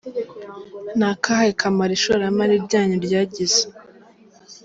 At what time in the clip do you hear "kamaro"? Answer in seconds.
1.59-1.91